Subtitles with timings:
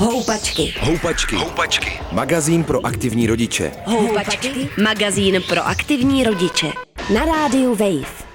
[0.00, 0.74] Houpačky.
[0.80, 1.36] Houpačky.
[1.36, 2.00] Houpačky.
[2.12, 3.72] Magazín pro aktivní rodiče.
[3.84, 4.68] Houpačky.
[4.82, 6.72] Magazín pro aktivní rodiče.
[7.14, 8.30] Na rádiu Wave.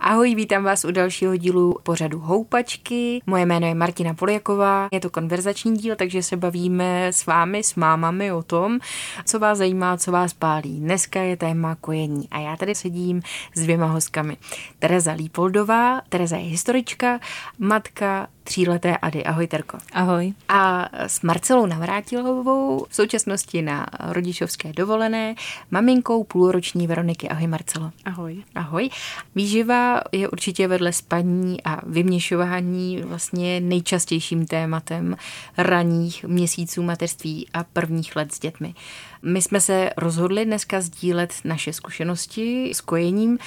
[0.00, 3.22] Ahoj, vítám vás u dalšího dílu pořadu Houpačky.
[3.26, 7.74] Moje jméno je Martina Poliaková, je to konverzační díl, takže se bavíme s vámi, s
[7.74, 8.78] mámami o tom,
[9.24, 10.80] co vás zajímá, co vás pálí.
[10.80, 13.22] Dneska je téma kojení a já tady sedím
[13.54, 14.36] s dvěma hostkami.
[14.78, 17.20] Tereza Lípoldová, Tereza je historička,
[17.58, 19.24] matka tříleté Ady.
[19.24, 19.78] Ahoj, Terko.
[19.92, 20.32] Ahoj.
[20.48, 25.34] A s Marcelou Navrátilovou v současnosti na rodičovské dovolené,
[25.70, 27.28] maminkou půlroční Veroniky.
[27.28, 27.90] Ahoj, Marcelo.
[28.04, 28.44] Ahoj.
[28.54, 28.90] Ahoj.
[29.34, 35.16] Výživa je určitě vedle spaní a vyměšování vlastně nejčastějším tématem
[35.56, 38.74] raných měsíců mateřství a prvních let s dětmi.
[39.22, 43.38] My jsme se rozhodli dneska sdílet naše zkušenosti s kojením.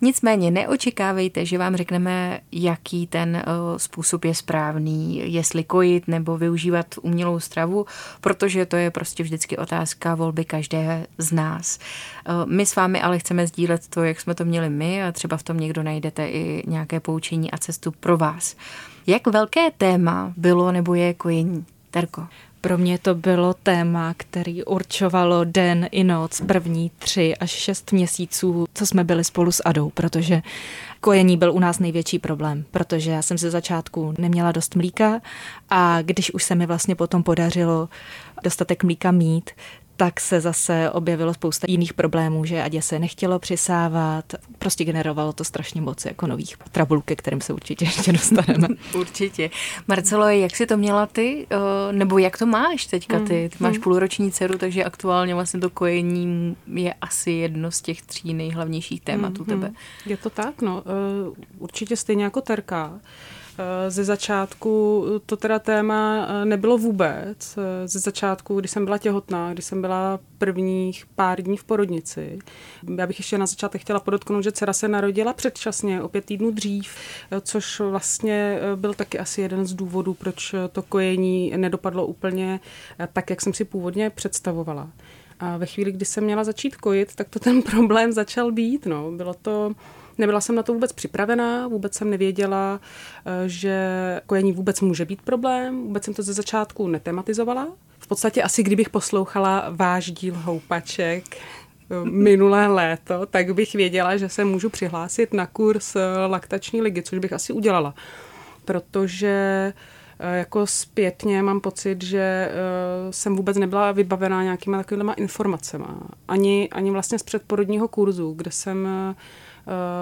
[0.00, 3.44] Nicméně neočekávejte, že vám řekneme, jaký ten
[3.76, 7.86] způsob je správný, jestli kojit nebo využívat umělou stravu,
[8.20, 11.78] protože to je prostě vždycky otázka volby každé z nás.
[12.44, 15.42] My s vámi ale chceme sdílet to, jak jsme to měli my a třeba v
[15.42, 18.56] tom někdo najdete i nějaké poučení a cestu pro vás.
[19.06, 21.64] Jak velké téma bylo nebo je kojení?
[21.90, 22.26] Terko.
[22.60, 28.66] Pro mě to bylo téma, který určovalo den i noc, první tři až šest měsíců,
[28.74, 30.42] co jsme byli spolu s Adou, protože
[31.00, 35.20] kojení byl u nás největší problém, protože já jsem ze začátku neměla dost mlíka
[35.70, 37.88] a když už se mi vlastně potom podařilo
[38.42, 39.50] dostatek mlíka mít,
[39.96, 44.24] tak se zase objevilo spousta jiných problémů, že Adě se nechtělo přisávat,
[44.58, 48.68] prostě generovalo to strašně moc jako nových trabulů, ke kterým se určitě ještě dostaneme.
[48.94, 49.50] určitě.
[49.88, 51.46] Marcelo, jak jsi to měla ty,
[51.92, 53.50] nebo jak to máš teďka ty?
[53.52, 53.82] Ty máš hmm.
[53.82, 59.44] půlroční dceru, takže aktuálně vlastně to kojení je asi jedno z těch tří nejhlavnějších tématů
[59.44, 59.60] hmm.
[59.60, 59.72] tebe.
[60.06, 60.82] Je to tak, no.
[60.86, 63.00] E, určitě stejně jako Terka.
[63.58, 67.58] Eh, ze začátku to teda téma eh, nebylo vůbec.
[67.58, 72.38] Eh, ze začátku, když jsem byla těhotná, když jsem byla prvních pár dní v porodnici.
[72.98, 76.50] Já bych ještě na začátek chtěla podotknout, že dcera se narodila předčasně, o pět týdnů
[76.50, 76.94] dřív,
[77.40, 82.60] což vlastně byl taky asi jeden z důvodů, proč to kojení nedopadlo úplně
[83.12, 84.88] tak, jak jsem si původně představovala.
[85.40, 88.86] A ve chvíli, kdy jsem měla začít kojit, tak to ten problém začal být.
[88.86, 89.12] No.
[89.12, 89.72] Bylo to
[90.18, 92.80] Nebyla jsem na to vůbec připravená, vůbec jsem nevěděla,
[93.26, 93.76] eh, že
[94.26, 97.68] kojení vůbec může být problém, vůbec jsem to ze začátku netematizovala.
[97.98, 101.38] V podstatě asi kdybych poslouchala váš díl houpaček, eh,
[102.04, 107.18] minulé léto, tak bych věděla, že se můžu přihlásit na kurz eh, laktační ligy, což
[107.18, 107.94] bych asi udělala.
[108.64, 109.72] Protože
[110.32, 112.50] jako zpětně mám pocit, že
[113.10, 115.84] jsem vůbec nebyla vybavená nějakýma takovýma informacemi.
[116.28, 118.88] Ani, ani vlastně z předporodního kurzu, kde jsem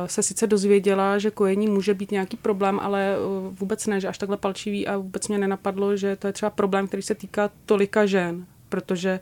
[0.06, 3.18] se sice dozvěděla, že kojení může být nějaký problém, ale eh,
[3.50, 6.88] vůbec ne, že až takhle palčivý a vůbec mě nenapadlo, že to je třeba problém,
[6.88, 9.20] který se týká tolika žen, protože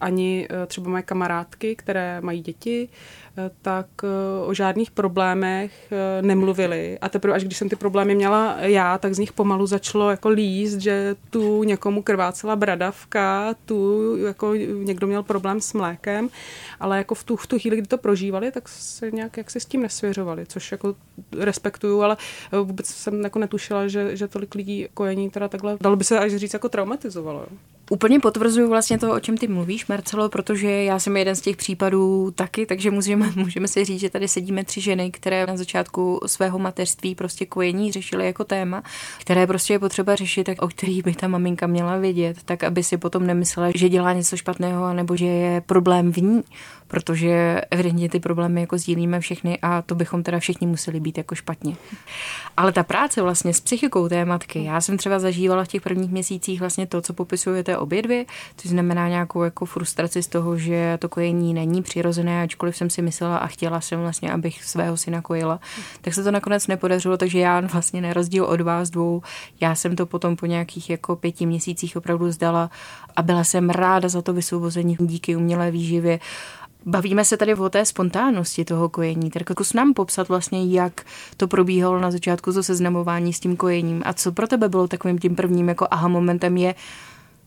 [0.00, 2.88] ani eh, třeba moje kamarádky, které mají děti,
[3.62, 3.86] tak
[4.46, 6.98] o žádných problémech nemluvili.
[7.00, 10.28] A teprve až když jsem ty problémy měla já, tak z nich pomalu začalo jako
[10.28, 16.28] líst, že tu někomu krvácela bradavka, tu jako někdo měl problém s mlékem,
[16.80, 19.60] ale jako v tu, v tu chvíli, kdy to prožívali, tak se nějak jak se
[19.60, 20.94] s tím nesvěřovali, což jako
[21.38, 22.16] respektuju, ale
[22.62, 26.36] vůbec jsem jako netušila, že, že tolik lidí kojení teda takhle, dalo by se až
[26.36, 27.46] říct, jako traumatizovalo.
[27.90, 31.56] Úplně potvrzuju vlastně to, o čem ty mluvíš, Marcelo, protože já jsem jeden z těch
[31.56, 36.20] případů taky, takže můžeme, můžeme si říct, že tady sedíme tři ženy, které na začátku
[36.26, 38.82] svého mateřství prostě kojení řešily jako téma,
[39.20, 42.82] které prostě je potřeba řešit, tak, o kterých by ta maminka měla vědět, tak aby
[42.82, 46.42] si potom nemyslela, že dělá něco špatného, nebo že je problém v ní,
[46.88, 51.34] protože evidentně ty problémy jako sdílíme všechny a to bychom teda všichni museli být jako
[51.34, 51.76] špatně.
[52.56, 56.10] Ale ta práce vlastně s psychikou té matky, já jsem třeba zažívala v těch prvních
[56.10, 58.24] měsících vlastně to, co popisujete obě dvě,
[58.56, 63.02] což znamená nějakou jako frustraci z toho, že to kojení není přirozené, ačkoliv jsem si
[63.02, 65.60] myslela a chtěla jsem vlastně, abych svého syna kojila,
[66.00, 69.22] tak se to nakonec nepodařilo, takže já vlastně na rozdíl od vás dvou,
[69.60, 72.70] já jsem to potom po nějakých jako pěti měsících opravdu zdala
[73.16, 76.20] a byla jsem ráda za to vysvobození díky umělé výživě
[76.86, 79.30] Bavíme se tady o té spontánnosti toho kojení.
[79.30, 81.04] Tak zkus nám popsat vlastně, jak
[81.36, 85.18] to probíhalo na začátku to seznamování s tím kojením a co pro tebe bylo takovým
[85.18, 86.74] tím prvním jako aha momentem je,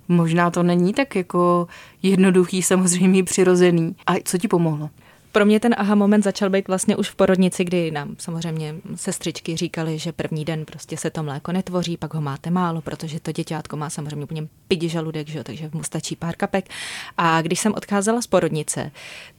[0.08, 1.68] možná to není tak jako
[2.04, 3.96] jednoduchý, samozřejmě přirozený.
[4.08, 4.90] A co ti pomohlo?
[5.32, 9.58] Pro mě ten aha moment začal být vlastně už v porodnici, kdy nám samozřejmě sestřičky
[9.58, 13.32] říkali, že první den prostě se to mléko netvoří, pak ho máte málo, protože to
[13.32, 16.70] děťátko má samozřejmě úplně pidi žaludek, že jo, takže mu stačí pár kapek.
[17.18, 18.92] A když jsem odcházela z porodnice,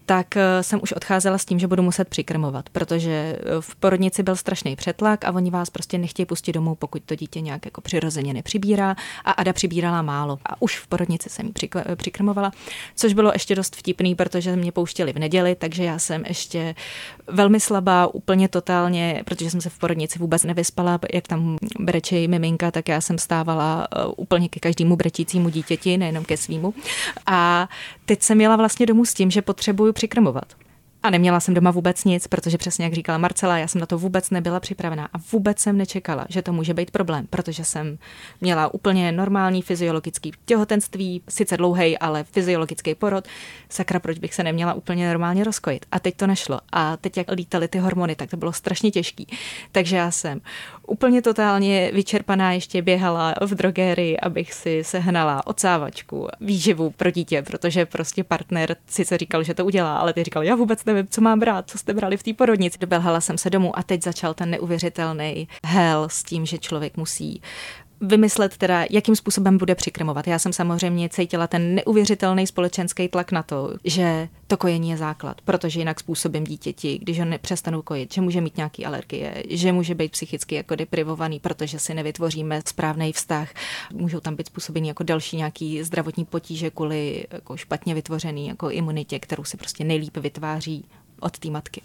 [0.07, 4.23] tak eh, jsem už odcházela s tím, že budu muset přikrmovat, protože eh, v porodnici
[4.23, 7.81] byl strašný přetlak a oni vás prostě nechtějí pustit domů, pokud to dítě nějak jako
[7.81, 10.39] přirozeně nepřibírá a Ada přibírala málo.
[10.47, 12.53] A už v porodnici jsem ji eh, přikrmovala,
[12.97, 16.75] což bylo ještě dost vtipný, protože mě pouštěli v neděli, takže já jsem ještě
[17.27, 22.71] velmi slabá, úplně totálně, protože jsem se v porodnici vůbec nevyspala, jak tam brečí miminka,
[22.71, 26.75] tak já jsem stávala úplně ke každému brečícímu dítěti, nejenom ke svýmu.
[27.27, 27.69] A
[28.05, 30.55] teď jsem jela vlastně domů s tím, že potřebuju přikrmovat.
[31.03, 33.99] A neměla jsem doma vůbec nic, protože přesně jak říkala Marcela, já jsem na to
[33.99, 37.99] vůbec nebyla připravená a vůbec jsem nečekala, že to může být problém, protože jsem
[38.41, 43.29] měla úplně normální fyziologický těhotenství, sice dlouhý, ale fyziologický porod.
[43.69, 45.87] Sakra, proč bych se neměla úplně normálně rozkojit?
[45.93, 46.61] A teď to nešlo.
[46.73, 49.27] A teď, jak lítaly ty hormony, tak to bylo strašně těžký.
[49.73, 50.41] Takže já jsem
[50.87, 57.87] úplně totálně vyčerpaná ještě běhala v drogérii, abych si sehnala ocávačku, výživu pro dítě, protože
[57.87, 61.41] prostě partner sice říkal, že to udělá, ale ty říkal, já vůbec nevím, co mám
[61.41, 62.79] brát, co jste brali v té porodnici.
[62.79, 67.43] Dobelhala jsem se domů a teď začal ten neuvěřitelný hell s tím, že člověk musí
[68.03, 70.27] vymyslet teda, jakým způsobem bude přikrmovat.
[70.27, 75.41] Já jsem samozřejmě cítila ten neuvěřitelný společenský tlak na to, že to kojení je základ,
[75.41, 79.95] protože jinak způsobím dítěti, když ho nepřestanu kojit, že může mít nějaký alergie, že může
[79.95, 83.49] být psychicky jako deprivovaný, protože si nevytvoříme správný vztah.
[83.93, 89.19] Můžou tam být způsobeny jako další nějaký zdravotní potíže kvůli jako špatně vytvořený jako imunitě,
[89.19, 90.85] kterou si prostě nejlíp vytváří
[91.23, 91.83] od té matky.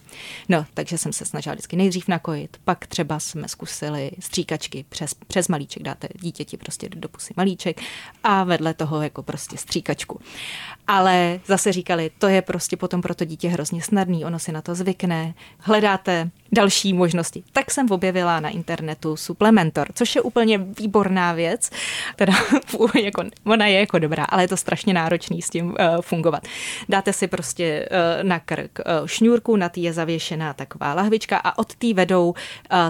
[0.50, 5.48] No, takže jsem se snažila vždycky nejdřív nakojit, pak třeba jsme zkusili stříkačky přes, přes
[5.48, 7.82] malíček, dáte dítěti prostě do pusy malíček
[8.24, 10.22] a vedle toho jako prostě stříkačku.
[10.88, 14.62] Ale zase říkali, to je prostě potom pro to dítě hrozně snadný, ono si na
[14.62, 17.44] to zvykne, hledáte další možnosti.
[17.54, 21.70] Tak jsem objevila na internetu suplementor, což je úplně výborná věc,
[22.16, 22.34] teda
[23.04, 26.48] jako, ona je jako dobrá, ale je to strašně náročný s tím uh, fungovat.
[26.90, 31.58] Dáte si prostě uh, na krk uh, šňůrku, na tý je zavěšená taková lahvička a
[31.58, 32.36] od té vedou uh,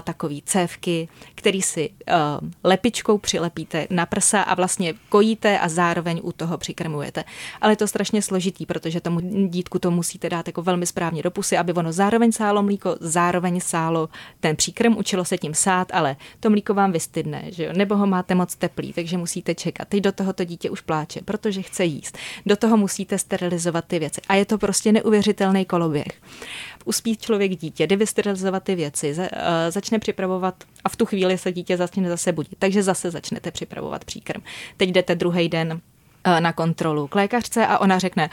[0.04, 6.32] takový cévky, který si uh, lepičkou přilepíte na prsa a vlastně kojíte a zároveň u
[6.32, 7.24] toho přikrmujete.
[7.60, 11.30] Ale je to strašně složitý, protože tomu dítku to musíte dát jako velmi správně do
[11.30, 14.08] pusy, aby ono zároveň sálo mlíko, zároveň sálo
[14.40, 17.72] ten příkrm, učilo se tím sát, ale to mlíko vám vystydne, že jo?
[17.76, 19.88] nebo ho máte moc teplý, takže musíte čekat.
[19.88, 22.18] Teď do toho to dítě už pláče, protože chce jíst.
[22.46, 24.20] Do toho musíte sterilizovat ty věci.
[24.28, 26.27] A je to prostě neuvěřitelný koloběh
[26.84, 27.96] uspí člověk dítě, jde
[28.60, 29.26] ty věci, uh,
[29.68, 30.54] začne připravovat
[30.84, 32.54] a v tu chvíli se dítě začne zase budit.
[32.58, 34.42] Takže zase začnete připravovat příkrm.
[34.76, 35.97] Teď jdete druhý den Eh,
[36.40, 38.30] na kontrolu k lékařce a ona řekne,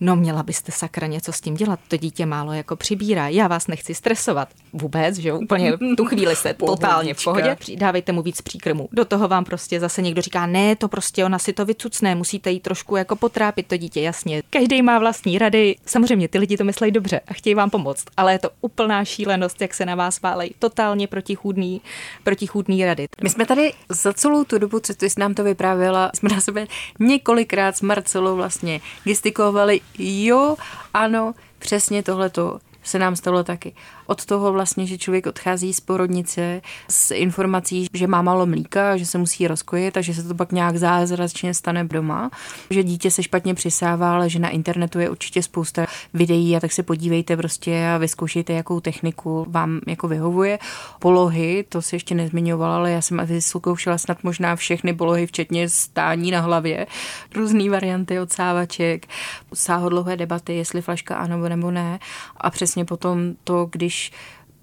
[0.00, 3.66] no měla byste sakra něco s tím dělat, to dítě málo jako přibírá, já vás
[3.66, 4.48] nechci stresovat.
[4.72, 8.88] Vůbec, že úplně v tu chvíli se totálně v pohodě, dávejte mu víc příkrmu.
[8.92, 12.50] Do toho vám prostě zase někdo říká, ne, to prostě ona si to vycucne, musíte
[12.50, 14.42] jí trošku jako potrápit to dítě, jasně.
[14.50, 18.32] Každý má vlastní rady, samozřejmě ty lidi to myslí dobře a chtějí vám pomoct, ale
[18.32, 21.80] je to úplná šílenost, jak se na vás válejí totálně protichůdný,
[22.24, 23.06] protichůdný rady.
[23.22, 26.66] My jsme tady za celou tu dobu, co jsi nám to vyprávěla, jsme na sebe
[26.98, 30.56] několik několikrát s Marcelou vlastně gestikovali, jo,
[30.94, 33.74] ano, přesně tohleto se nám stalo taky
[34.06, 39.06] od toho vlastně, že člověk odchází z porodnice s informací, že má málo mlíka, že
[39.06, 42.30] se musí rozkojit a že se to pak nějak zázračně stane doma,
[42.70, 46.72] že dítě se špatně přisává, ale že na internetu je určitě spousta videí a tak
[46.72, 50.58] se podívejte prostě a vyzkoušejte, jakou techniku vám jako vyhovuje.
[50.98, 56.30] Polohy, to se ještě nezmiňovala, ale já jsem vyzkoušela snad možná všechny polohy, včetně stání
[56.30, 56.86] na hlavě,
[57.34, 59.06] různé varianty odsávaček,
[59.54, 61.98] sáhodlouhé debaty, jestli flaška ano nebo ne.
[62.36, 64.12] A přesně potom to, když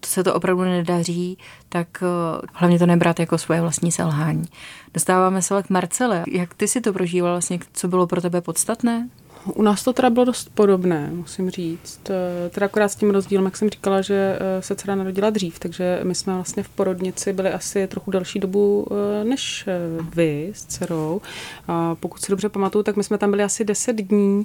[0.05, 1.37] se to opravdu nedaří,
[1.69, 4.45] tak eh, hlavně to nebrat jako svoje vlastní selhání.
[4.93, 6.23] Dostáváme se k Marcele.
[6.27, 7.59] Jak ty si to prožíval vlastně?
[7.73, 9.09] Co bylo pro tebe podstatné?
[9.45, 12.09] U nás to teda bylo dost podobné, musím říct.
[12.09, 15.59] Eh, teda akorát s tím rozdílem, jak jsem říkala, že eh, se dcera narodila dřív,
[15.59, 19.69] takže my jsme vlastně v porodnici byli asi trochu delší dobu eh, než
[20.15, 21.21] vy s dcerou.
[21.67, 24.43] A pokud si dobře pamatuju, tak my jsme tam byli asi 10 dní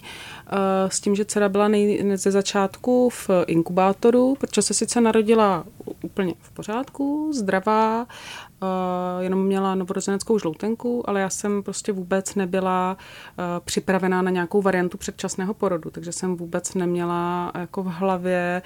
[0.88, 5.64] s tím, že dcera byla nej, ze začátku v inkubátoru, protože se sice narodila
[6.02, 8.06] úplně v pořádku, zdravá,
[9.20, 14.98] jenom měla novorozeneckou žloutenku, ale já jsem prostě vůbec nebyla uh, připravená na nějakou variantu
[14.98, 18.62] předčasného porodu, takže jsem vůbec neměla jako v hlavě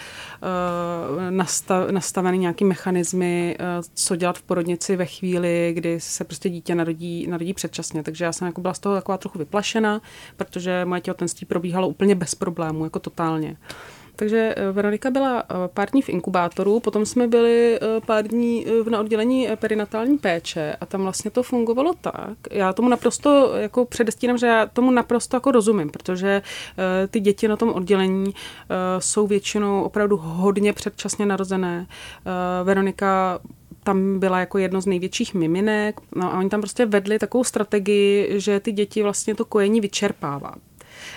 [1.31, 3.57] nastav, nastavený nějaký mechanismy,
[3.95, 8.03] co dělat v porodnici ve chvíli, kdy se prostě dítě narodí, narodí předčasně.
[8.03, 10.01] Takže já jsem jako byla z toho taková trochu vyplašena,
[10.37, 13.57] protože moje těhotenství probíhalo úplně bez problémů, jako totálně.
[14.17, 18.67] Takže eh, Veronika byla eh, pár dní v inkubátoru, potom jsme byli eh, pár dní
[18.91, 22.39] na oddělení perinatální péče a tam vlastně to fungovalo tak.
[22.51, 26.43] Já tomu naprosto jako předestínám, že já tomu naprosto jako rozumím, protože
[27.11, 28.35] ty děti na tom oddělení
[28.99, 31.87] jsou většinou opravdu hodně předčasně narozené.
[32.65, 33.39] Veronika
[33.85, 36.01] tam byla jako jedno z největších miminek.
[36.17, 40.55] No a oni tam prostě vedli takovou strategii, že ty děti vlastně to kojení vyčerpává.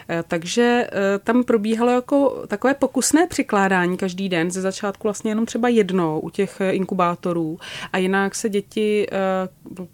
[0.09, 5.45] Eh, takže eh, tam probíhalo jako takové pokusné přikládání každý den, ze začátku vlastně jenom
[5.45, 7.59] třeba jednou u těch eh, inkubátorů
[7.93, 9.07] a jinak se děti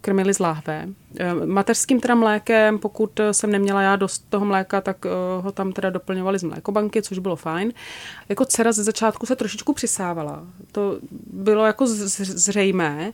[0.00, 0.88] krmily z láhve.
[1.44, 5.04] Mateřským teda mlékem, pokud jsem neměla já dost toho mléka, tak
[5.40, 7.72] ho tam teda doplňovali z mlékobanky, což bylo fajn.
[8.28, 10.44] Jako dcera ze začátku se trošičku přisávala.
[10.72, 10.98] To
[11.32, 13.12] bylo jako zřejmé,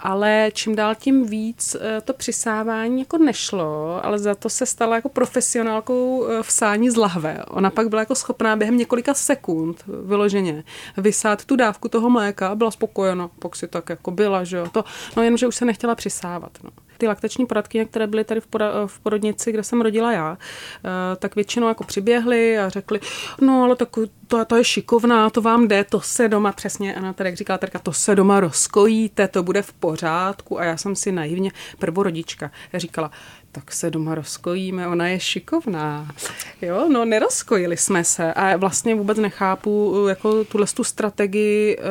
[0.00, 5.08] ale čím dál tím víc to přisávání jako nešlo, ale za to se stala jako
[5.08, 7.44] profesionálkou v sání z lahve.
[7.48, 10.64] Ona pak byla jako schopná během několika sekund vyloženě
[10.96, 14.66] vysát tu dávku toho mléka, byla spokojena, pak si tak jako byla, že jo.
[14.72, 14.84] To,
[15.16, 16.50] no jenom, že už se nechtěla přisávat.
[16.64, 18.40] No ty laktační poradky, které byly tady
[18.86, 20.38] v, porodnici, kde jsem rodila já,
[20.84, 23.00] eh, tak většinou jako přiběhly a řekli,
[23.40, 23.88] no ale tak
[24.26, 27.58] to, to je šikovná, to vám jde, to se doma přesně, Ana tady, jak říkala
[27.58, 32.50] Terka, to se doma rozkojíte, to bude v pořádku a já jsem si naivně prvorodička
[32.74, 33.10] říkala,
[33.58, 36.14] tak se doma rozkojíme, ona je šikovná.
[36.62, 41.82] Jo, no nerozkojili jsme se a vlastně vůbec nechápu jako tuhle tu strategii eh,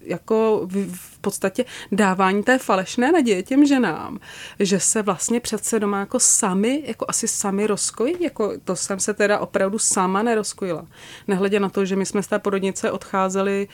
[0.00, 4.18] jako v, podstatě dávání té falešné naděje těm ženám,
[4.60, 9.14] že se vlastně přece doma jako sami, jako asi sami rozkojí, jako to jsem se
[9.14, 10.86] teda opravdu sama nerozkojila.
[11.28, 13.68] Nehledě na to, že my jsme z té porodnice odcházeli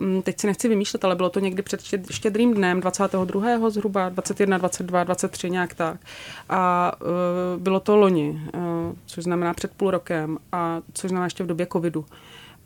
[0.00, 3.70] Mm, teď si nechci vymýšlet, ale bylo to někdy před štědrým dnem, 22.
[3.70, 6.00] zhruba, 21, 22, 23, nějak tak.
[6.48, 8.60] A uh, bylo to loni, uh,
[9.06, 12.04] což znamená před půl rokem, a což znamená ještě v době covidu.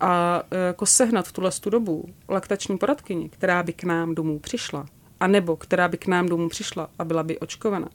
[0.01, 4.87] A uh, jako sehnat v tuhle dobu laktační poradkyni, která by k nám domů přišla,
[5.21, 7.89] a nebo která by k nám domů přišla a byla by očkovaná,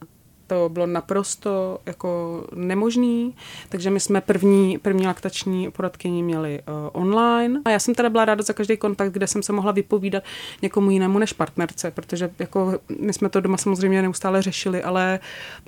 [0.46, 3.34] to bylo naprosto jako nemožný,
[3.68, 7.60] takže my jsme první, první laktační poradkyni měli uh, online.
[7.64, 10.22] A já jsem teda byla ráda za každý kontakt, kde jsem se mohla vypovídat
[10.62, 15.20] někomu jinému než partnerce, protože jako my jsme to doma samozřejmě neustále řešili, ale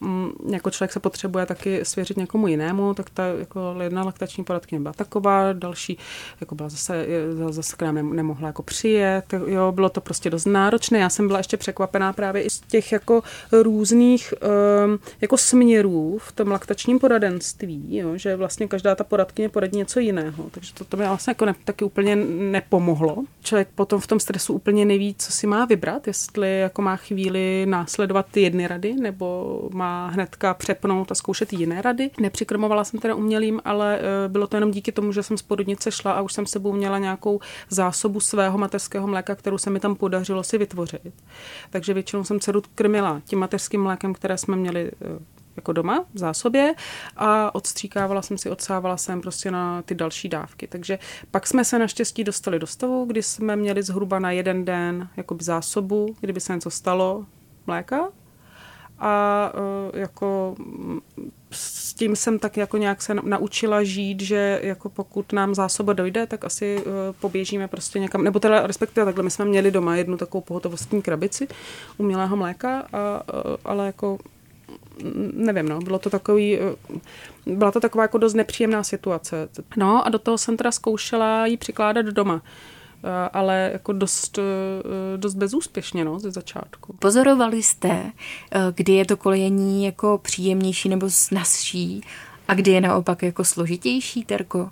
[0.02, 4.80] um, jako člověk se potřebuje taky svěřit někomu jinému, tak ta jako jedna laktační poradkyně
[4.80, 5.98] byla taková, další
[6.40, 7.06] jako byla zase,
[7.50, 10.98] zase k nám nemohla jako přijet, jo, bylo to prostě dost náročné.
[10.98, 14.48] Já jsem byla ještě překvapená právě i z těch jako různých uh,
[15.20, 20.44] jako směrů v tom laktačním poradenství, jo, že vlastně každá ta poradkyně poradí něco jiného.
[20.50, 23.24] Takže to, to mi vlastně jako ne, taky úplně nepomohlo.
[23.42, 27.66] Člověk potom v tom stresu úplně neví, co si má vybrat, jestli jako má chvíli
[27.66, 32.10] následovat ty jedny rady, nebo má hnedka přepnout a zkoušet jiné rady.
[32.20, 35.90] Nepřikrmovala jsem teda umělým, ale uh, bylo to jenom díky tomu, že jsem z porodnice
[35.90, 39.94] šla a už jsem sebou měla nějakou zásobu svého mateřského mléka, kterou se mi tam
[39.94, 41.12] podařilo si vytvořit.
[41.70, 46.18] Takže většinou jsem dceru krmila tím mateřským mlékem, které jsme měli eh, jako doma v
[46.18, 46.74] zásobě
[47.16, 50.66] a odstříkávala jsem si, odsávala jsem prostě na ty další dávky.
[50.66, 50.98] Takže
[51.30, 55.44] pak jsme se naštěstí dostali do stavu, kdy jsme měli zhruba na jeden den jakoby
[55.44, 57.26] zásobu, kdyby se něco stalo,
[57.66, 58.08] mléka.
[58.98, 60.56] A uh, jako
[61.50, 66.26] s tím jsem tak jako nějak se naučila žít, že jako pokud nám zásoba dojde,
[66.26, 70.16] tak asi uh, poběžíme prostě někam, nebo teda respektive takhle, my jsme měli doma jednu
[70.16, 71.48] takovou pohotovostní krabici
[71.96, 73.22] umělého mléka, a,
[73.64, 74.18] ale jako
[75.32, 76.76] nevím, no, bylo to takový, eh,
[77.46, 79.48] byla to taková jako dost nepříjemná situace.
[79.76, 82.42] No a do toho jsem teda zkoušela jí přikládat doma
[83.04, 86.96] eh, ale jako dost, eh, dost bezúspěšně no, ze začátku.
[86.98, 88.12] Pozorovali jste,
[88.74, 92.02] kdy je to kolejení jako příjemnější nebo snazší
[92.48, 94.70] a kdy je naopak jako složitější, Terko?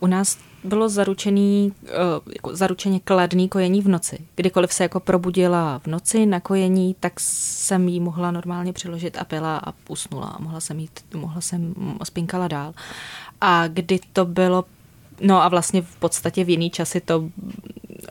[0.00, 1.90] U nás bylo zaručený, eh,
[2.34, 4.18] jako zaručeně kladný kojení v noci.
[4.34, 9.24] Kdykoliv se jako probudila v noci na kojení, tak jsem jí mohla normálně přiložit a
[9.24, 10.26] pila a usnula.
[10.26, 12.74] A mohla jsem jít, mohla jsem, spinkala dál.
[13.40, 14.64] A kdy to bylo
[15.20, 17.30] No a vlastně v podstatě v jiný časy to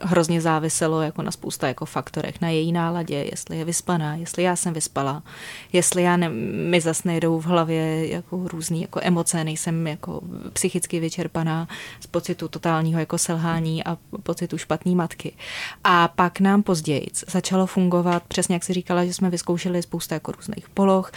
[0.02, 4.56] hrozně záviselo jako na spousta jako faktorech, na její náladě, jestli je vyspaná, jestli já
[4.56, 5.22] jsem vyspala,
[5.72, 6.28] jestli já ne,
[6.68, 10.20] mi zas nejdou v hlavě jako různý jako emoce, nejsem jako
[10.52, 11.68] psychicky vyčerpaná
[12.00, 15.32] z pocitu totálního jako selhání a pocitu špatné matky.
[15.84, 20.32] A pak nám později začalo fungovat, přesně jak si říkala, že jsme vyzkoušeli spousta jako
[20.32, 21.12] různých poloh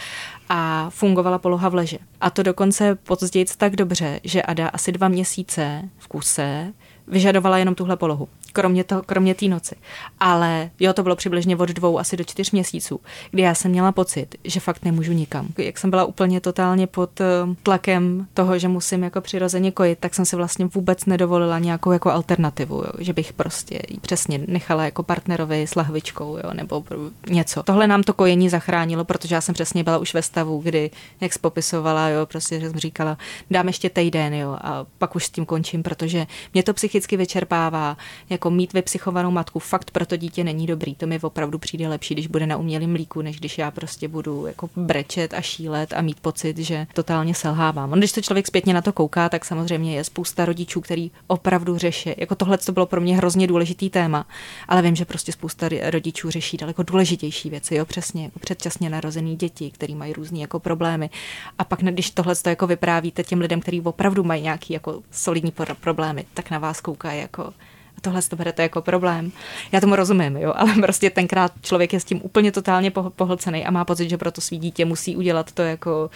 [0.48, 1.98] a fungovala poloha v leže.
[2.20, 6.72] A to dokonce později tak dobře, že Ada asi dva měsíce v kuse
[7.10, 9.74] vyžadovala jenom tuhle polohu, kromě toho, kromě té noci.
[10.20, 13.00] Ale jo, to bylo přibližně od dvou asi do čtyř měsíců,
[13.30, 15.48] kdy já jsem měla pocit, že fakt nemůžu nikam.
[15.58, 17.24] Jak jsem byla úplně totálně pod eh,
[17.62, 22.10] tlakem toho, že musím jako přirozeně kojit, tak jsem si vlastně vůbec nedovolila nějakou jako
[22.10, 26.84] alternativu, jo, že bych prostě přesně nechala jako partnerovi s lahvičkou, jo, nebo
[27.30, 27.62] něco.
[27.62, 30.90] Tohle nám to kojení zachránilo, protože já jsem přesně byla už ve stavu, kdy,
[31.20, 33.18] jak popisovala, jo, prostě jsem říkala,
[33.50, 37.96] dám ještě týden, jo, a pak už s tím končím, protože mě to psychicky vyčerpává,
[38.30, 42.14] jako mít vypsychovanou matku, fakt pro to dítě není dobrý, to mi opravdu přijde lepší,
[42.14, 46.02] když bude na umělém mlíku, než když já prostě budu jako brečet a šílet a
[46.02, 47.92] mít pocit, že totálně selhávám.
[47.92, 51.78] On, když to člověk zpětně na to kouká, tak samozřejmě je spousta rodičů, který opravdu
[51.78, 52.14] řeší.
[52.16, 54.26] Jako tohle to bylo pro mě hrozně důležitý téma,
[54.68, 59.36] ale vím, že prostě spousta rodičů řeší daleko důležitější věci, jo, přesně, jako předčasně narozený
[59.36, 61.10] děti, který mají různé jako problémy.
[61.58, 65.52] A pak, když tohle to jako vyprávíte těm lidem, kteří opravdu mají nějaký jako solidní
[65.80, 67.52] problémy, tak na vás koukají jako
[68.00, 69.32] tohle to berete jako problém.
[69.72, 73.70] Já tomu rozumím, jo, ale prostě tenkrát člověk je s tím úplně totálně pohlcený a
[73.70, 76.10] má pocit, že pro to svý dítě musí udělat to jako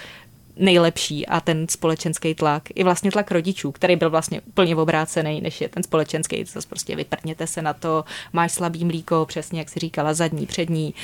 [0.56, 5.60] nejlepší a ten společenský tlak, i vlastně tlak rodičů, který byl vlastně úplně obrácený, než
[5.60, 9.80] je ten společenský, to prostě vyprněte se na to, máš slabý mlíko, přesně jak si
[9.80, 10.94] říkala, zadní, přední,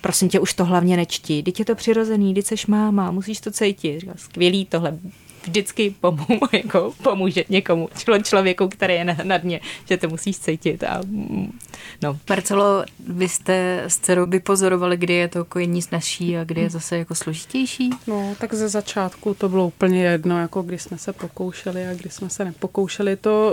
[0.00, 3.50] prosím tě, už to hlavně nečti, teď je to přirozený, teď seš máma, musíš to
[3.50, 4.98] cítit, skvělý tohle,
[5.42, 7.88] vždycky pomů, jako pomůže někomu,
[8.22, 10.82] člověku, který je na, dně, že to musíš cítit.
[10.82, 11.00] A,
[12.02, 12.18] no.
[12.28, 16.98] Marcelo, vy jste s dcerou vypozorovali, kdy je to kojení snažší a kdy je zase
[16.98, 17.90] jako složitější?
[18.06, 22.10] No, tak ze začátku to bylo úplně jedno, jako kdy jsme se pokoušeli a kdy
[22.10, 23.16] jsme se nepokoušeli.
[23.16, 23.52] To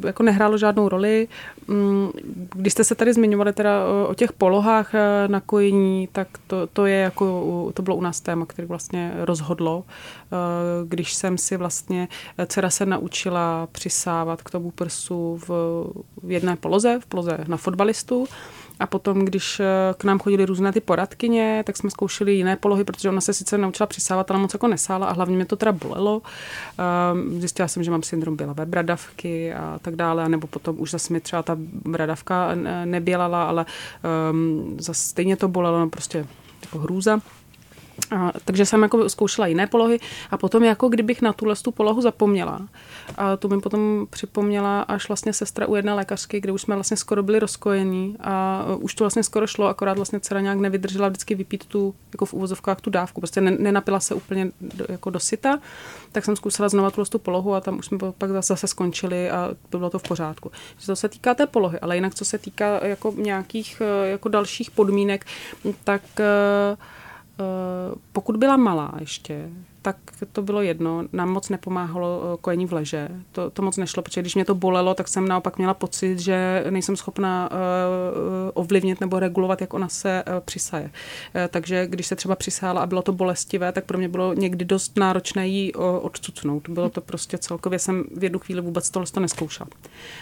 [0.00, 1.28] eh, jako nehrálo žádnou roli.
[1.68, 2.10] Mm,
[2.54, 6.86] když jste se tady zmiňovali teda o těch polohách eh, na kojení, tak to, to
[6.86, 12.08] je jako, to bylo u nás téma, který vlastně rozhodlo eh, když jsem si vlastně,
[12.46, 15.48] dcera se naučila přisávat k tomu prsu v,
[16.22, 18.26] v jedné poloze, v poloze na fotbalistu,
[18.80, 19.64] a potom, když eh,
[19.98, 23.58] k nám chodili různé ty poradkyně, tak jsme zkoušeli jiné polohy, protože ona se sice
[23.58, 26.22] naučila přisávat, ale moc jako nesála a hlavně mě to teda bolelo.
[26.78, 31.12] Ehm, zjistila jsem, že mám syndrom bělavé bradavky a tak dále, nebo potom už zase
[31.12, 32.48] mi třeba ta bradavka
[32.84, 33.66] nebělala, ale
[34.30, 36.26] um, zase stejně to bolelo, no prostě
[36.62, 37.20] jako hrůza.
[38.10, 39.98] A, takže jsem jako zkoušela jiné polohy
[40.30, 42.68] a potom jako kdybych na tuhle tu polohu zapomněla.
[43.16, 46.96] A to mi potom připomněla až vlastně sestra u jedné lékařky, kde už jsme vlastně
[46.96, 51.34] skoro byli rozkojení a už to vlastně skoro šlo, akorát vlastně dcera nějak nevydržela vždycky
[51.34, 55.58] vypít tu, jako v úvozovkách tu dávku, prostě nenapila se úplně do, jako do syta,
[56.12, 59.50] tak jsem zkusila znova tuhle tu polohu a tam už jsme pak zase skončili a
[59.70, 60.50] bylo to v pořádku.
[60.78, 64.70] Že to se týká té polohy, ale jinak co se týká jako nějakých jako dalších
[64.70, 65.26] podmínek,
[65.84, 66.76] tak Eh,
[68.12, 69.50] pokud byla malá ještě,
[69.86, 69.96] tak
[70.32, 71.04] to bylo jedno.
[71.12, 73.08] Nám moc nepomáhalo eh, kojení v leže.
[73.32, 76.64] To, to moc nešlo, protože když mě to bolelo, tak jsem naopak měla pocit, že
[76.70, 77.56] nejsem schopna uh,
[78.54, 80.90] ovlivnit nebo regulovat, jak ona se přisaje.
[81.48, 84.96] Takže když se třeba přisála a bylo to bolestivé, tak pro mě bylo někdy dost
[84.96, 86.68] náročné uh, odcucnout.
[86.68, 89.68] Bylo to prostě celkově, jsem v jednu chvíli vůbec tohle to neskoušela.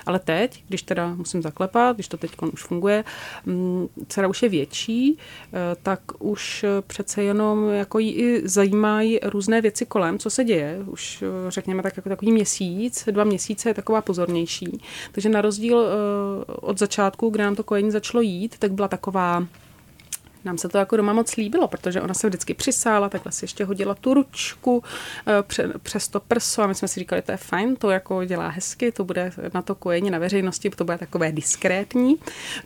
[0.06, 3.04] Ale teď, když teda musím zaklepat, když to teď už funguje,
[3.46, 5.18] um, dcera už je větší,
[5.82, 10.78] tak už přece jenom jako jí i zajímají různé různé věci kolem, co se děje.
[10.86, 14.80] Už eh, řekněme tak jako takový měsíc, dva měsíce je taková pozornější.
[15.12, 19.46] Takže na rozdíl eh, od začátku, kdy nám to kojení začalo jít, tak byla taková
[20.44, 23.64] nám se to jako doma moc líbilo, protože ona se vždycky přisála, takhle si ještě
[23.64, 24.82] hodila tu ručku
[25.26, 28.48] eh, přes to prso a my jsme si říkali, to je fajn, to jako dělá
[28.48, 32.16] hezky, to bude na to kojení na veřejnosti, to bude takové diskrétní.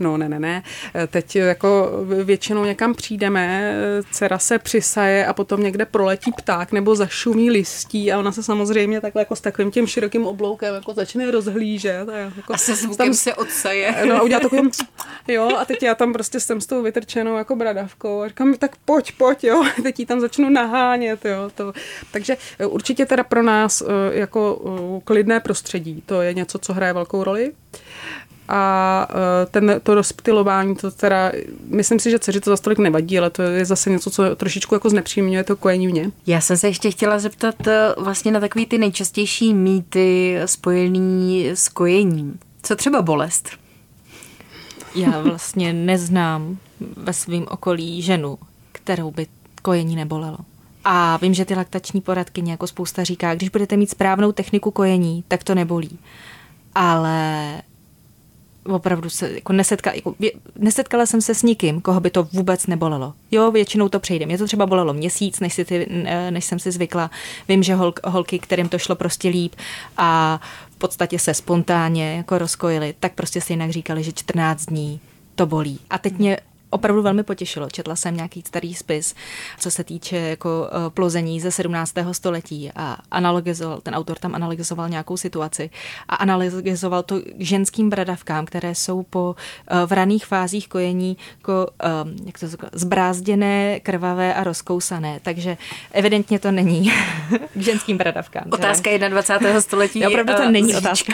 [0.01, 0.63] No ne, ne, ne.
[0.95, 1.91] Eh, teď jako
[2.25, 3.75] většinou někam přijdeme,
[4.11, 9.01] dcera se přisaje a potom někde proletí pták nebo zašumí listí a ona se samozřejmě
[9.01, 12.09] takhle jako s takovým tím širokým obloukem jako začne rozhlížet.
[12.09, 13.95] A, jako, a se zvukem tam, se odsaje.
[14.09, 14.71] No a udělá takovým,
[15.29, 18.77] jo, a teď já tam prostě jsem s tou vytrčenou jako bradavkou a říkám, tak
[18.85, 21.51] pojď, pojď, jo, teď ji tam začnu nahánět, jo.
[21.55, 21.73] To.
[22.13, 23.85] Takže e, určitě teda pro nás e,
[24.19, 24.61] jako
[24.99, 27.53] e, klidné prostředí, to je něco, co hraje velkou roli
[28.51, 29.09] a
[29.51, 31.33] ten, to rozptilování, to teda,
[31.67, 34.75] myslím si, že dceři to za stolik nevadí, ale to je zase něco, co trošičku
[34.75, 36.11] jako znepříjemňuje to kojení mě.
[36.27, 37.55] Já jsem se ještě chtěla zeptat
[37.97, 42.39] vlastně na takový ty nejčastější mýty spojený s kojením.
[42.63, 43.51] Co třeba bolest?
[44.95, 46.59] Já vlastně neznám
[46.97, 48.39] ve svém okolí ženu,
[48.73, 49.27] kterou by
[49.63, 50.39] kojení nebolelo.
[50.85, 55.25] A vím, že ty laktační poradky jako spousta říká, když budete mít správnou techniku kojení,
[55.29, 55.99] tak to nebolí.
[56.75, 57.63] Ale
[58.75, 60.15] opravdu se jako nesetkala, jako,
[60.59, 63.15] nesetkala jsem se s nikým, koho by to vůbec nebolelo.
[63.31, 64.27] Jo, většinou to přejde.
[64.27, 65.87] Mě to třeba bolelo měsíc, než, si ty,
[66.31, 67.11] než jsem si zvykla.
[67.49, 69.55] Vím, že hol, holky, kterým to šlo prostě líp
[69.97, 75.01] a v podstatě se spontánně jako rozkojily, tak prostě si jinak říkali, že 14 dní
[75.35, 75.79] to bolí.
[75.91, 76.39] A teď mě
[76.71, 77.71] opravdu velmi potěšilo.
[77.71, 79.15] Četla jsem nějaký starý spis,
[79.59, 81.95] co se týče jako eh, plození ze 17.
[82.13, 85.71] století a analogizoval, ten autor tam analogizoval nějakou situaci
[86.09, 89.35] a analogizoval to ženským bradavkám, které jsou po
[89.69, 91.89] eh, v raných fázích kojení jako, eh,
[92.25, 95.21] jak to říká, zbrázděné, krvavé a rozkousané.
[95.23, 95.57] Takže
[95.93, 96.93] evidentně to není
[97.55, 98.45] k ženským bradavkám.
[98.51, 99.61] Otázka 21.
[99.61, 99.99] století.
[100.01, 101.13] Já opravdu to není otázka.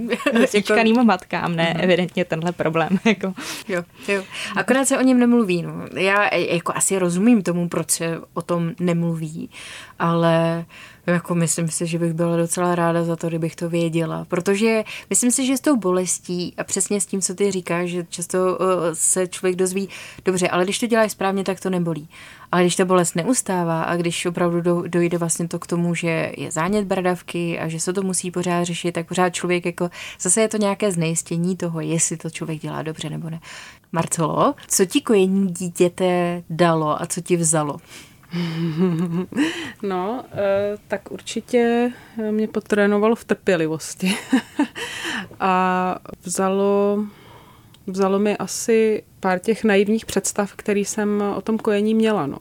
[0.52, 2.98] Zíčkaným matkám, ne, evidentně tenhle problém.
[3.04, 3.34] Jako.
[3.68, 4.22] Jo, jo.
[4.56, 5.62] Akorát se o něm nemluví.
[5.62, 5.72] No.
[5.94, 9.50] Já e, jako asi rozumím tomu, proč se o tom nemluví,
[9.98, 10.64] ale
[11.06, 15.30] jako myslím si, že bych byla docela ráda za to, kdybych to věděla, protože myslím
[15.30, 18.56] si, že s tou bolestí a přesně s tím, co ty říkáš, že často uh,
[18.92, 19.88] se člověk dozví,
[20.24, 22.08] dobře, ale když to děláš správně, tak to nebolí.
[22.52, 26.32] Ale když ta bolest neustává a když opravdu do, dojde vlastně to k tomu, že
[26.36, 30.40] je zánět bradavky a že se to musí pořád řešit, tak pořád člověk jako, zase
[30.40, 33.40] je to nějaké znejistění toho, jestli to člověk dělá dobře nebo ne.
[33.92, 37.76] Marcelo, co ti kojení dítěte dalo a co ti vzalo?
[39.82, 41.92] No, eh, tak určitě
[42.30, 44.14] mě potrénovalo v trpělivosti.
[45.40, 47.04] a vzalo,
[47.86, 52.26] vzalo mi asi pár těch naivních představ, který jsem o tom kojení měla.
[52.26, 52.38] No.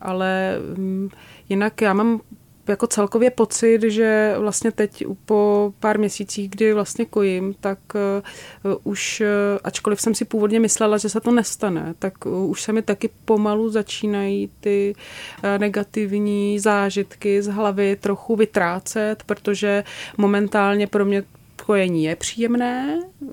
[0.00, 1.10] Ale mm,
[1.48, 2.20] jinak já mám
[2.68, 7.78] jako celkově pocit, že vlastně teď po pár měsících, kdy vlastně kojím, tak
[8.64, 9.26] uh, už, uh,
[9.64, 13.10] ačkoliv jsem si původně myslela, že se to nestane, tak uh, už se mi taky
[13.24, 14.94] pomalu začínají ty
[15.58, 19.84] negativní zážitky z hlavy trochu vytrácet, protože
[20.16, 21.22] momentálně pro mě
[21.68, 23.26] kojení je příjemné, eh,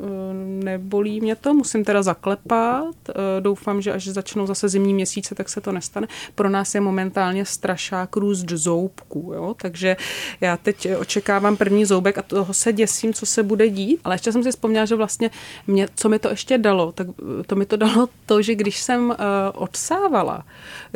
[0.64, 5.50] nebolí mě to, musím teda zaklepat, eh, doufám, že až začnou zase zimní měsíce, tak
[5.50, 6.08] se to nestane.
[6.36, 9.56] Pro nás je momentálně strašák růst zoubků, jo?
[9.62, 9.98] takže
[10.42, 14.32] já teď očekávám první zoubek a toho se děsím, co se bude dít, ale ještě
[14.32, 15.30] jsem si vzpomněla, že vlastně
[15.68, 17.08] mě, co mi to ještě dalo, tak
[17.48, 19.16] to mi to dalo to, že když jsem
[19.54, 20.46] odsávala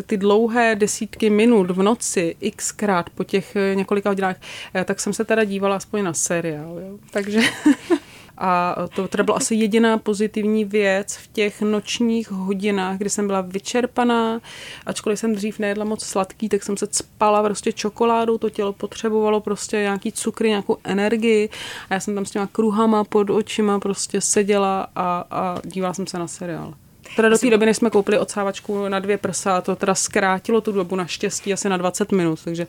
[0.06, 4.36] ty dlouhé desítky minut v noci xkrát po těch několika hodinách,
[4.86, 6.80] tak jsem se teda dívala aspoň na seriál.
[6.80, 6.98] Jo?
[7.12, 7.50] Tak takže
[8.38, 13.42] a to teda byla asi jediná pozitivní věc v těch nočních hodinách, kdy jsem byla
[13.42, 14.42] vyčerpaná,
[14.86, 19.42] ačkoliv jsem dřív nejedla moc sladký, tak jsem se spala prostě čokoládou, to tělo potřebovalo
[19.42, 21.50] prostě nějaký cukry, nějakou energii
[21.90, 26.08] a já jsem tam s těma kruhama pod očima prostě seděla a, a dívala jsem
[26.08, 26.74] se na seriál.
[27.16, 30.72] Teda do té doby, než jsme koupili odsávačku na dvě prsa, to teda zkrátilo tu
[30.72, 32.68] dobu naštěstí asi na 20 minut, takže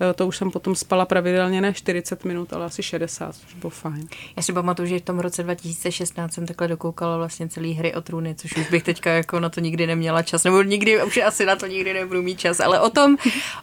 [0.00, 3.70] eh, to už jsem potom spala pravidelně ne 40 minut, ale asi 60, což bylo
[3.70, 4.08] fajn.
[4.36, 8.00] Já si pamatuju, že v tom roce 2016 jsem takhle dokoukala vlastně celý hry o
[8.00, 11.46] trůny, což už bych teďka jako na to nikdy neměla čas, nebo nikdy, už asi
[11.46, 13.16] na to nikdy nebudu mít čas, ale o tom,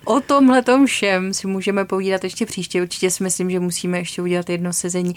[0.06, 2.82] o tomhle všem si můžeme povídat ještě příště.
[2.82, 5.16] Určitě si myslím, že musíme ještě udělat jedno sezení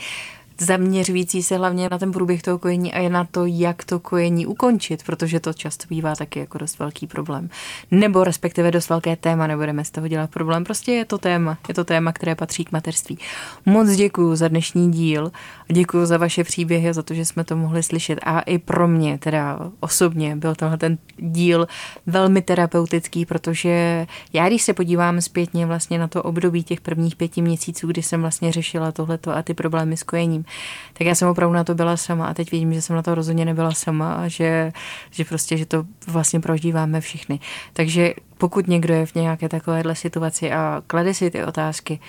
[0.60, 4.46] zaměřující se hlavně na ten průběh toho kojení a je na to, jak to kojení
[4.46, 7.50] ukončit, protože to často bývá taky jako dost velký problém.
[7.90, 10.64] Nebo respektive dost velké téma, nebudeme z toho dělat problém.
[10.64, 13.18] Prostě je to téma, je to téma, které patří k mateřství.
[13.66, 15.32] Moc děkuji za dnešní díl,
[15.68, 18.18] děkuji za vaše příběhy a za to, že jsme to mohli slyšet.
[18.22, 21.66] A i pro mě, teda osobně, byl tenhle ten díl
[22.06, 27.42] velmi terapeutický, protože já, když se podívám zpětně vlastně na to období těch prvních pěti
[27.42, 30.44] měsíců, kdy jsem vlastně řešila tohleto a ty problémy s kojením,
[30.92, 33.14] tak já jsem opravdu na to byla sama a teď vidím, že jsem na to
[33.14, 34.72] rozhodně nebyla sama a že,
[35.10, 37.40] že prostě, že to vlastně prožíváme všichni.
[37.72, 42.00] Takže pokud někdo je v nějaké takovéhle situaci a klade si ty otázky,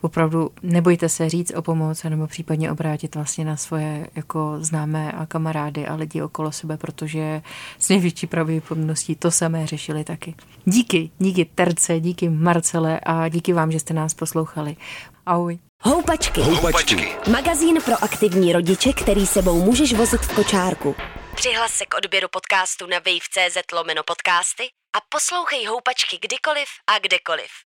[0.00, 5.26] opravdu nebojte se říct o pomoc nebo případně obrátit vlastně na svoje jako známé a
[5.26, 7.42] kamarády a lidi okolo sebe, protože
[7.78, 10.34] s největší pravděpodobností to samé řešili taky.
[10.64, 14.76] Díky, díky Terce, díky Marcele a díky vám, že jste nás poslouchali.
[15.28, 15.58] Ahoj.
[15.82, 16.40] Houpačky.
[16.40, 17.16] Houpačky.
[17.30, 20.96] Magazín pro aktivní rodiče, který sebou můžeš vozit v kočárku.
[21.34, 24.64] Přihlas se k odběru podcastu na wave.cz lomeno podcasty
[24.96, 27.50] a poslouchej Houpačky kdykoliv a kdekoliv.